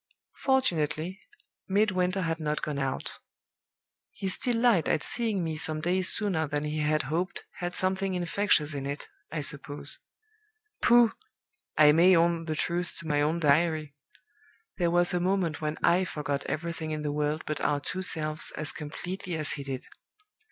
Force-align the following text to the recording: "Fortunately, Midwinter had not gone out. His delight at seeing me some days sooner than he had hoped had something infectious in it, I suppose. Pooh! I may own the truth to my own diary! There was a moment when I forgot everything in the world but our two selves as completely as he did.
"Fortunately, 0.39 1.19
Midwinter 1.67 2.21
had 2.23 2.39
not 2.39 2.63
gone 2.63 2.79
out. 2.79 3.19
His 4.15 4.35
delight 4.35 4.87
at 4.87 5.03
seeing 5.03 5.43
me 5.43 5.55
some 5.55 5.79
days 5.79 6.09
sooner 6.09 6.47
than 6.47 6.63
he 6.63 6.79
had 6.79 7.03
hoped 7.03 7.43
had 7.59 7.75
something 7.75 8.15
infectious 8.15 8.73
in 8.73 8.87
it, 8.87 9.07
I 9.31 9.41
suppose. 9.41 9.99
Pooh! 10.81 11.11
I 11.77 11.91
may 11.91 12.15
own 12.17 12.45
the 12.45 12.55
truth 12.55 12.95
to 12.97 13.07
my 13.07 13.21
own 13.21 13.39
diary! 13.39 13.93
There 14.79 14.89
was 14.89 15.13
a 15.13 15.19
moment 15.19 15.61
when 15.61 15.77
I 15.83 16.03
forgot 16.05 16.47
everything 16.47 16.89
in 16.89 17.03
the 17.03 17.11
world 17.11 17.43
but 17.45 17.61
our 17.61 17.79
two 17.79 18.01
selves 18.01 18.49
as 18.57 18.71
completely 18.71 19.35
as 19.35 19.51
he 19.51 19.63
did. 19.63 19.85